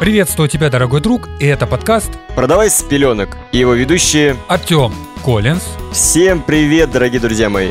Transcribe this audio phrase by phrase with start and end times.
[0.00, 4.92] Приветствую тебя, дорогой друг, и это подкаст «Продавай с пеленок» и его ведущие Артем
[5.24, 5.62] Коллинз.
[5.92, 7.70] Всем привет, дорогие друзья мои!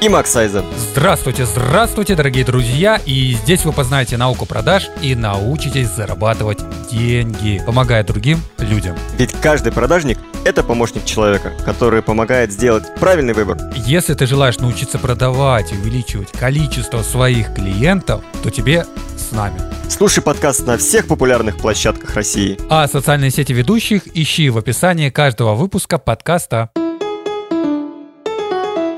[0.00, 0.64] И Макс Айзен.
[0.76, 3.00] Здравствуйте, здравствуйте, дорогие друзья!
[3.06, 6.58] И здесь вы познаете науку продаж и научитесь зарабатывать
[6.90, 8.96] деньги, помогая другим людям.
[9.16, 13.58] Ведь каждый продажник– это помощник человека, который помогает сделать правильный выбор.
[13.76, 18.86] Если ты желаешь научиться продавать и увеличивать количество своих клиентов, то тебе
[19.32, 19.60] с нами.
[19.88, 22.58] Слушай подкаст на всех популярных площадках России.
[22.68, 26.70] А социальные сети ведущих ищи в описании каждого выпуска подкаста.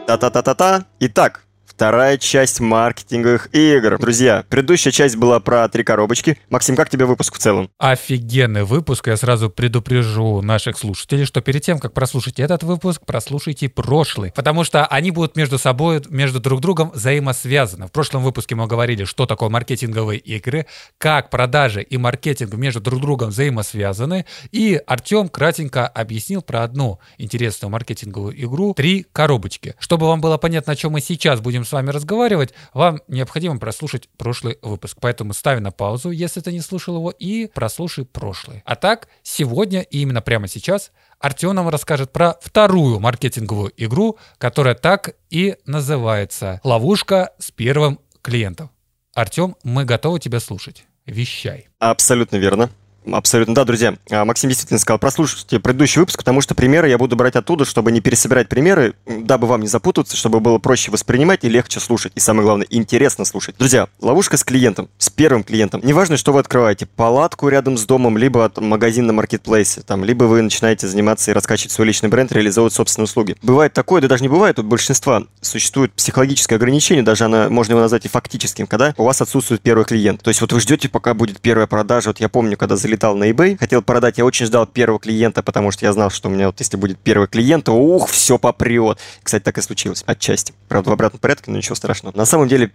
[0.06, 0.84] Та-та-та-та-та.
[1.00, 3.98] Итак, Вторая часть маркетинговых игр.
[3.98, 6.38] Друзья, предыдущая часть была про три коробочки.
[6.48, 7.68] Максим, как тебе выпуск в целом?
[7.78, 9.08] Офигенный выпуск.
[9.08, 14.30] Я сразу предупрежу наших слушателей, что перед тем, как прослушать этот выпуск, прослушайте прошлый.
[14.36, 17.88] Потому что они будут между собой, между друг другом взаимосвязаны.
[17.88, 20.66] В прошлом выпуске мы говорили, что такое маркетинговые игры,
[20.98, 24.26] как продажи и маркетинг между друг другом взаимосвязаны.
[24.52, 29.74] И Артем кратенько объяснил про одну интересную маркетинговую игру «Три коробочки».
[29.80, 34.08] Чтобы вам было понятно, о чем мы сейчас будем с вами разговаривать, вам необходимо прослушать
[34.16, 34.98] прошлый выпуск.
[35.00, 38.62] Поэтому ставь на паузу, если ты не слушал его, и прослушай прошлый.
[38.64, 44.74] А так, сегодня и именно прямо сейчас Артем нам расскажет про вторую маркетинговую игру, которая
[44.74, 48.70] так и называется «Ловушка с первым клиентом».
[49.14, 50.84] Артем, мы готовы тебя слушать.
[51.06, 51.68] Вещай.
[51.78, 52.70] Абсолютно верно.
[53.10, 53.96] Абсолютно, да, друзья.
[54.10, 57.92] А, Максим действительно сказал, прослушайте предыдущий выпуск, потому что примеры я буду брать оттуда, чтобы
[57.92, 62.12] не пересобирать примеры, дабы вам не запутаться, чтобы было проще воспринимать и легче слушать.
[62.14, 63.56] И самое главное, интересно слушать.
[63.58, 65.80] Друзья, ловушка с клиентом, с первым клиентом.
[65.84, 70.24] Неважно, что вы открываете, палатку рядом с домом, либо там, магазин на маркетплейсе, там, либо
[70.24, 73.36] вы начинаете заниматься и раскачивать свой личный бренд, реализовывать собственные услуги.
[73.42, 77.80] Бывает такое, да даже не бывает, тут большинства существует психологическое ограничение, даже она, можно его
[77.80, 80.22] назвать и фактическим, когда у вас отсутствует первый клиент.
[80.22, 82.08] То есть вот вы ждете, пока будет первая продажа.
[82.08, 85.42] Вот я помню, когда залетал залетал на eBay, хотел продать, я очень ждал первого клиента,
[85.42, 88.38] потому что я знал, что у меня вот если будет первый клиент, то ух, все
[88.38, 88.98] попрет.
[89.22, 90.54] Кстати, так и случилось, отчасти.
[90.68, 92.16] Правда, в обратном порядке, но ничего страшного.
[92.16, 92.70] На самом деле,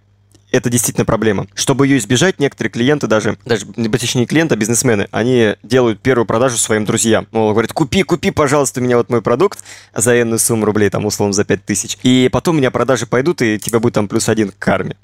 [0.52, 1.46] это действительно проблема.
[1.54, 6.26] Чтобы ее избежать, некоторые клиенты даже, даже точнее не клиенты, а бизнесмены, они делают первую
[6.26, 7.26] продажу своим друзьям.
[7.30, 9.60] Мол, говорят, купи, купи, пожалуйста, у меня вот мой продукт
[9.94, 11.98] за энную сумму рублей, там, условно, за 5 тысяч.
[12.02, 14.96] И потом у меня продажи пойдут, и тебя будет там плюс один к карме.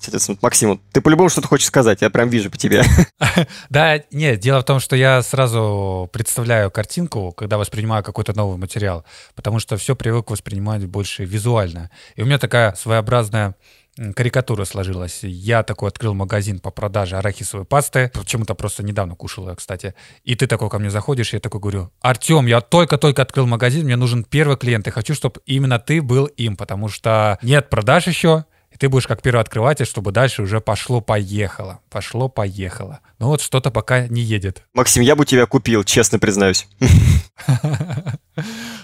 [0.00, 2.82] Соответственно, Максим, ты по-любому что-то хочешь сказать, я прям вижу по тебе.
[3.68, 9.04] Да, нет, дело в том, что я сразу представляю картинку, когда воспринимаю какой-то новый материал,
[9.34, 11.90] потому что все привык воспринимать больше визуально.
[12.16, 13.54] И у меня такая своеобразная
[14.14, 15.20] карикатура сложилась.
[15.22, 18.10] Я такой открыл магазин по продаже арахисовой пасты.
[18.14, 19.94] Почему-то просто недавно кушал ее, кстати.
[20.24, 23.96] И ты такой ко мне заходишь, я такой говорю, Артем, я только-только открыл магазин, мне
[23.96, 28.44] нужен первый клиент, и хочу, чтобы именно ты был им, потому что нет продаж еще,
[28.80, 31.80] ты будешь как первый открыватель, чтобы дальше уже пошло-поехало.
[31.90, 33.00] Пошло-поехало.
[33.18, 34.62] Но вот что-то пока не едет.
[34.72, 36.66] Максим, я бы тебя купил, честно признаюсь.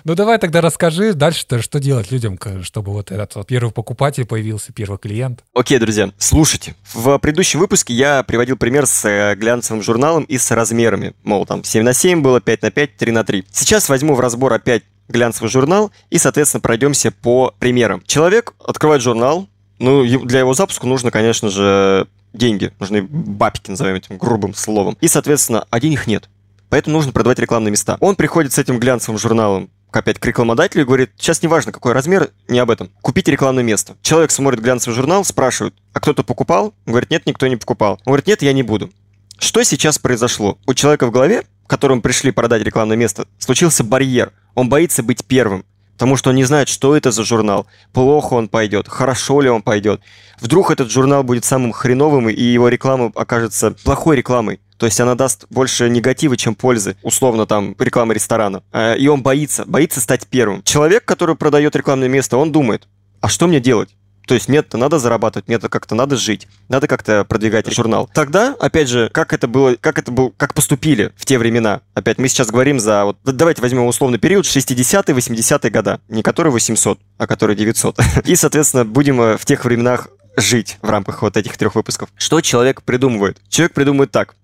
[0.05, 4.73] Ну давай тогда расскажи дальше-то, что делать людям, чтобы вот этот вот первый покупатель появился,
[4.73, 5.43] первый клиент.
[5.55, 6.77] Окей, друзья, слушайте.
[6.93, 11.15] В предыдущем выпуске я приводил пример с э, глянцевым журналом и с размерами.
[11.25, 13.47] Мол, там 7 на 7 было, 5 на 5, 3 на 3.
[13.51, 18.03] Сейчас возьму в разбор опять глянцевый журнал и, соответственно, пройдемся по примерам.
[18.07, 22.73] Человек открывает журнал, ну, для его запуска нужно, конечно же, деньги.
[22.79, 24.97] Нужны бабки, назовем этим грубым словом.
[25.01, 26.29] И, соответственно, а денег нет.
[26.69, 27.97] Поэтому нужно продавать рекламные места.
[28.01, 31.93] Он приходит с этим глянцевым журналом опять к рекламодателю и говорит, сейчас не важно, какой
[31.93, 32.91] размер, не об этом.
[33.01, 33.97] Купите рекламное место.
[34.03, 36.75] Человек смотрит глянцевый журнал, спрашивает, а кто-то покупал?
[36.87, 37.93] Он говорит, нет, никто не покупал.
[38.05, 38.91] Он говорит, нет, я не буду.
[39.39, 40.59] Что сейчас произошло?
[40.67, 44.33] У человека в голове, которому пришли продать рекламное место, случился барьер.
[44.55, 45.65] Он боится быть первым
[45.97, 49.63] потому что он не знает, что это за журнал, плохо он пойдет, хорошо ли он
[49.63, 50.03] пойдет.
[50.39, 54.61] Вдруг этот журнал будет самым хреновым, и его реклама окажется плохой рекламой.
[54.77, 58.63] То есть она даст больше негатива, чем пользы, условно там реклама ресторана.
[58.73, 60.63] А, и он боится, боится стать первым.
[60.65, 62.87] Человек, который продает рекламное место, он думает,
[63.23, 63.89] а что мне делать?
[64.27, 68.11] То есть мне-то надо зарабатывать, мне-то как-то надо жить, надо как-то продвигать журнал.
[68.13, 71.81] Тогда, опять же, как это было, как это был, как поступили в те времена.
[71.95, 76.51] Опять мы сейчас говорим за, вот давайте возьмем условный период 60-е, 80-е года, не который
[76.51, 77.99] 800, а который 900.
[78.25, 82.09] И, соответственно, будем э, в тех временах жить в рамках вот этих трех выпусков.
[82.17, 83.39] Что человек придумывает?
[83.49, 84.35] Человек придумывает так.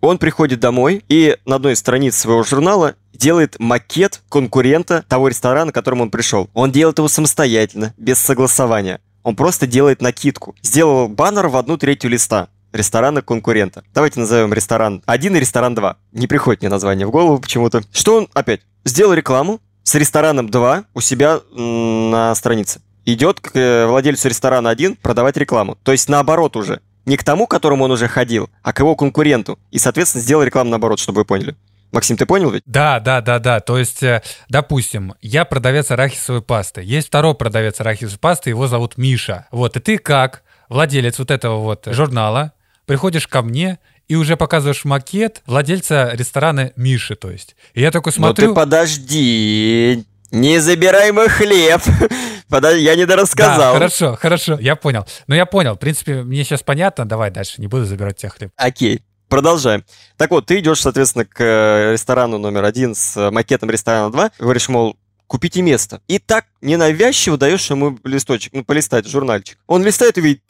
[0.00, 5.72] Он приходит домой и на одной из страниц своего журнала делает макет конкурента того ресторана,
[5.72, 6.48] к которому он пришел.
[6.54, 9.00] Он делает его самостоятельно, без согласования.
[9.28, 10.54] Он просто делает накидку.
[10.62, 13.84] Сделал баннер в одну третью листа ресторана конкурента.
[13.92, 15.96] Давайте назовем ресторан 1 и ресторан 2.
[16.12, 17.82] Не приходит мне название в голову почему-то.
[17.92, 18.62] Что он опять?
[18.86, 22.80] Сделал рекламу с рестораном 2 у себя на странице.
[23.04, 25.76] Идет к э, владельцу ресторана 1 продавать рекламу.
[25.82, 26.80] То есть наоборот уже.
[27.04, 29.58] не к тому, к которому он уже ходил, а к его конкуренту.
[29.70, 31.54] И, соответственно, сделал рекламу наоборот, чтобы вы поняли.
[31.92, 32.62] Максим, ты понял ведь?
[32.66, 33.60] Да, да, да, да.
[33.60, 36.82] То есть, э, допустим, я продавец арахисовой пасты.
[36.82, 39.46] Есть второй продавец арахисовой пасты, его зовут Миша.
[39.50, 42.52] Вот, и ты как владелец вот этого вот журнала
[42.86, 47.54] приходишь ко мне и уже показываешь макет владельца ресторана Миши, то есть.
[47.74, 48.48] И я такой смотрю...
[48.48, 51.80] Ну ты подожди, не забирай мой хлеб.
[52.48, 53.58] Подожди, я не дорассказал.
[53.58, 55.06] Да, хорошо, хорошо, я понял.
[55.26, 55.74] Ну, я понял.
[55.74, 57.06] В принципе, мне сейчас понятно.
[57.06, 58.50] Давай дальше, не буду забирать тебя хлеб.
[58.56, 59.02] Окей.
[59.28, 59.84] Продолжаем.
[60.16, 64.32] Так вот, ты идешь, соответственно, к э, ресторану номер один с э, макетом ресторана 2,
[64.38, 64.96] говоришь, мол,
[65.26, 66.00] купите место.
[66.08, 69.58] И так ненавязчиво даешь ему листочек, ну, полистать, журнальчик.
[69.66, 70.42] Он листает и видит,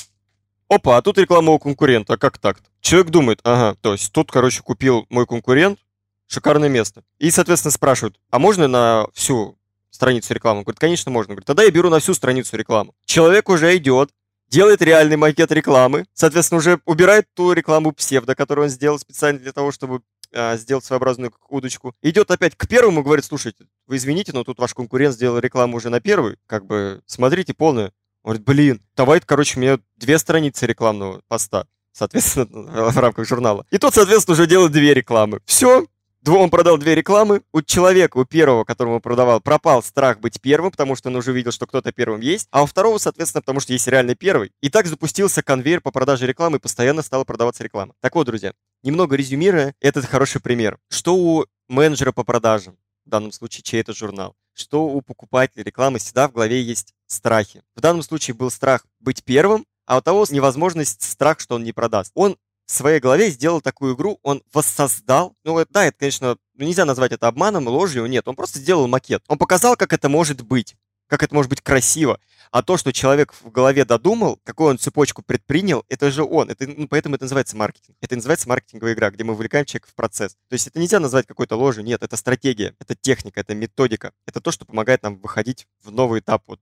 [0.68, 2.62] опа, а тут реклама у конкурента, а как так -то?
[2.80, 5.80] Человек думает, ага, то есть тут, короче, купил мой конкурент,
[6.28, 7.02] шикарное место.
[7.18, 9.58] И, соответственно, спрашивают, а можно на всю
[9.90, 10.62] страницу рекламы?
[10.62, 11.34] Говорит, конечно, можно.
[11.34, 12.94] Говорит, тогда я беру на всю страницу рекламу.
[13.04, 14.10] Человек уже идет,
[14.48, 19.52] делает реальный макет рекламы, соответственно, уже убирает ту рекламу псевдо, которую он сделал специально для
[19.52, 20.02] того, чтобы
[20.34, 21.94] а, сделать своеобразную удочку.
[22.02, 25.76] Идет опять к первому и говорит, слушайте, вы извините, но тут ваш конкурент сделал рекламу
[25.76, 27.92] уже на первый, как бы, смотрите, полную.
[28.22, 32.46] Он говорит, блин, давай, короче, меня две страницы рекламного поста, соответственно,
[32.90, 33.64] в рамках журнала.
[33.70, 35.40] И тот, соответственно, уже делает две рекламы.
[35.46, 35.86] Все,
[36.26, 37.42] он продал две рекламы.
[37.52, 41.52] У человека, у первого, которому продавал, пропал страх быть первым, потому что он уже видел,
[41.52, 42.48] что кто-то первым есть.
[42.50, 44.52] А у второго, соответственно, потому что есть реальный первый.
[44.60, 47.94] И так запустился конвейер по продаже рекламы, и постоянно стала продаваться реклама.
[48.00, 50.78] Так вот, друзья, немного резюмируя, этот хороший пример.
[50.90, 52.76] Что у менеджера по продажам,
[53.06, 57.62] в данном случае чей это журнал, что у покупателя рекламы всегда в голове есть страхи.
[57.74, 61.72] В данном случае был страх быть первым, а у того невозможность страх, что он не
[61.72, 62.12] продаст.
[62.14, 62.36] Он
[62.68, 67.26] в своей голове сделал такую игру, он воссоздал, ну да, это, конечно, нельзя назвать это
[67.26, 69.24] обманом, ложью, нет, он просто сделал макет.
[69.26, 70.76] Он показал, как это может быть,
[71.06, 72.20] как это может быть красиво.
[72.50, 76.50] А то, что человек в голове додумал, какую он цепочку предпринял, это же он.
[76.50, 77.96] Это, ну, поэтому это называется маркетинг.
[78.00, 80.32] Это называется маркетинговая игра, где мы вовлекаем человека в процесс.
[80.48, 81.84] То есть это нельзя назвать какой-то ложью.
[81.84, 84.12] Нет, это стратегия, это техника, это методика.
[84.26, 86.60] Это то, что помогает нам выходить в новый этап вот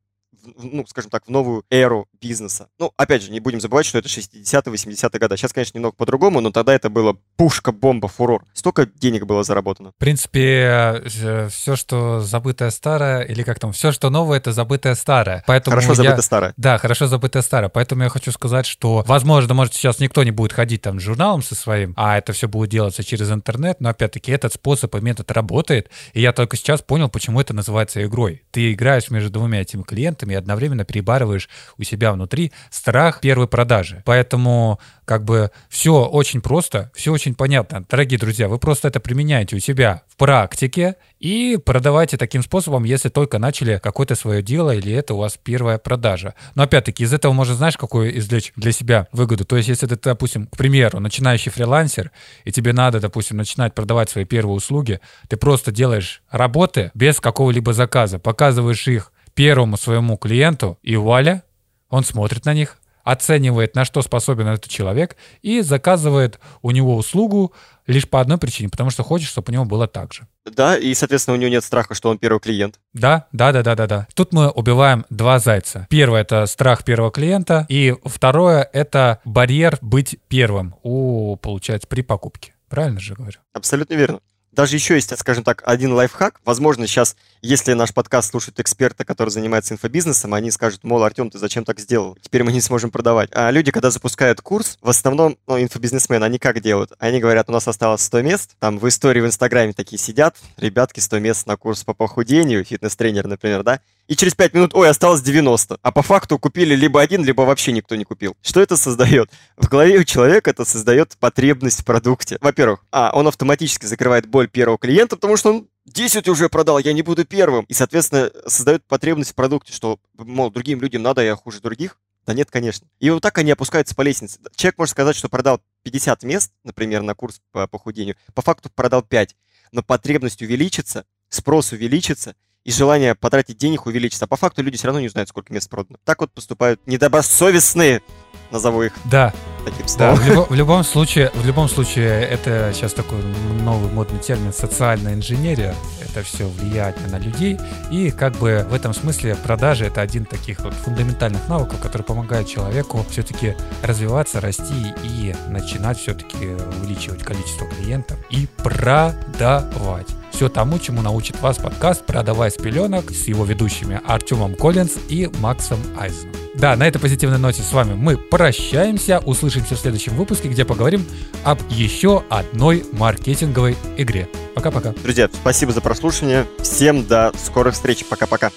[0.56, 2.68] ну, скажем так, в новую эру бизнеса.
[2.78, 5.36] Ну, опять же, не будем забывать, что это 60-е, 80-е годы.
[5.36, 8.44] Сейчас, конечно, немного по-другому, но тогда это было пушка, бомба, фурор.
[8.52, 9.92] Столько денег было заработано.
[9.92, 14.94] В принципе, э, все, что забытое старое, или как там, все, что новое, это забытое
[14.94, 15.44] старое.
[15.46, 15.94] Поэтому хорошо я...
[15.94, 16.54] забытое старое.
[16.56, 17.68] Да, хорошо забытое старое.
[17.68, 21.42] Поэтому я хочу сказать, что, возможно, может, сейчас никто не будет ходить там с журналом
[21.42, 25.30] со своим, а это все будет делаться через интернет, но, опять-таки, этот способ и метод
[25.32, 28.44] работает, и я только сейчас понял, почему это называется игрой.
[28.50, 34.02] Ты играешь между двумя этими клиентами, и одновременно перебарываешь у себя внутри страх первой продажи.
[34.04, 37.84] Поэтому как бы все очень просто, все очень понятно.
[37.88, 43.08] Дорогие друзья, вы просто это применяете у себя в практике и продавайте таким способом, если
[43.08, 46.34] только начали какое-то свое дело или это у вас первая продажа.
[46.54, 49.44] Но опять-таки из этого можно, знаешь, какую извлечь для себя выгоду.
[49.44, 52.10] То есть если ты, допустим, к примеру, начинающий фрилансер,
[52.44, 57.72] и тебе надо, допустим, начинать продавать свои первые услуги, ты просто делаешь работы без какого-либо
[57.72, 61.44] заказа, показываешь их первому своему клиенту, и вуаля,
[61.88, 67.52] он смотрит на них, оценивает, на что способен этот человек, и заказывает у него услугу
[67.86, 70.26] лишь по одной причине, потому что хочет, чтобы у него было так же.
[70.44, 72.80] Да, и, соответственно, у него нет страха, что он первый клиент.
[72.94, 74.08] Да, да, да, да, да, да.
[74.14, 75.86] Тут мы убиваем два зайца.
[75.88, 82.54] Первое это страх первого клиента, и второе это барьер быть первым у, получается, при покупке.
[82.68, 83.38] Правильно же говорю?
[83.52, 84.18] Абсолютно верно.
[84.56, 86.40] Даже еще есть, скажем так, один лайфхак.
[86.46, 91.36] Возможно, сейчас, если наш подкаст слушают эксперты, которые занимаются инфобизнесом, они скажут, мол, Артем, ты
[91.38, 92.16] зачем так сделал?
[92.22, 93.28] Теперь мы не сможем продавать.
[93.34, 96.92] А люди, когда запускают курс, в основном, ну, инфобизнесмены, они как делают?
[96.98, 101.00] Они говорят, у нас осталось 100 мест, там в истории в Инстаграме такие сидят, ребятки,
[101.00, 105.22] 100 мест на курс по похудению, фитнес-тренер, например, да, и через 5 минут, ой, осталось
[105.22, 105.78] 90.
[105.82, 108.36] А по факту купили либо один, либо вообще никто не купил.
[108.42, 109.30] Что это создает?
[109.56, 112.38] В голове у человека это создает потребность в продукте.
[112.40, 116.92] Во-первых, а, он автоматически закрывает боль первого клиента, потому что он 10 уже продал, я
[116.92, 117.64] не буду первым.
[117.64, 121.98] И, соответственно, создает потребность в продукте, что, мол, другим людям надо, я хуже других.
[122.26, 122.88] Да нет, конечно.
[122.98, 124.40] И вот так они опускаются по лестнице.
[124.56, 129.02] Человек может сказать, что продал 50 мест, например, на курс по похудению, по факту продал
[129.02, 129.36] 5,
[129.70, 132.34] но потребность увеличится, спрос увеличится,
[132.66, 134.24] и желание потратить денег увеличится.
[134.24, 135.98] А по факту люди все равно не знают, сколько мест продано.
[136.04, 138.02] Так вот поступают недобросовестные,
[138.50, 139.32] назову их да.
[139.64, 140.16] таким словом.
[140.16, 143.22] Да, в, любо, в любом случае, в любом случае, это сейчас такой
[143.62, 145.76] новый модный термин социальная инженерия.
[146.00, 147.56] Это все влияет на людей.
[147.92, 152.48] И как бы в этом смысле продажи это один таких вот фундаментальных навыков, который помогает
[152.48, 153.54] человеку все-таки
[153.84, 161.56] развиваться, расти и начинать все-таки увеличивать количество клиентов и продавать все тому, чему научит вас
[161.56, 166.34] подкаст «Продавай с пеленок» с его ведущими Артемом Коллинз и Максом Айзеном.
[166.54, 169.20] Да, на этой позитивной ноте с вами мы прощаемся.
[169.20, 171.06] Услышимся в следующем выпуске, где поговорим
[171.42, 174.28] об еще одной маркетинговой игре.
[174.54, 174.92] Пока-пока.
[175.02, 176.44] Друзья, спасибо за прослушивание.
[176.60, 178.04] Всем до скорых встреч.
[178.04, 178.50] Пока-пока.